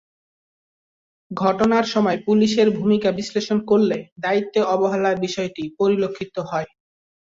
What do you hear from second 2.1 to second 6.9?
পুলিশের ভূমিকা বিশ্লেষণ করলে দায়িত্বে অবহেলার বিষয়টি পরিলক্ষিত হয়।